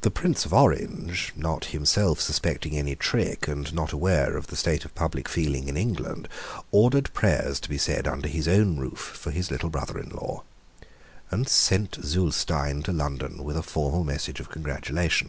[0.00, 4.86] The Prince of Orange, not himself suspecting any trick, and not aware of the state
[4.86, 6.30] of public feeling in England,
[6.70, 10.44] ordered prayers to be said under his own roof for his little brother in law,
[11.30, 15.28] and sent Zulestein to London with a formal message of congratulation.